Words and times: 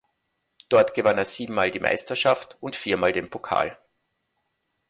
Dort 0.69 0.95
gewann 0.95 1.19
er 1.19 1.25
siebenmal 1.25 1.69
die 1.69 1.79
Meisterschaft 1.79 2.57
und 2.59 2.75
viermal 2.75 3.11
den 3.11 3.29
Pokal. 3.29 3.77